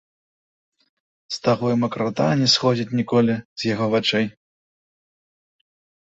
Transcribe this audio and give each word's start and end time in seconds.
З 1.33 1.41
таго 1.47 1.65
і 1.73 1.75
макрата 1.83 2.29
не 2.39 2.47
сходзіць 2.53 2.95
ніколі 3.01 3.35
з 3.65 3.69
яго 3.73 3.85
вачэй. 3.97 4.25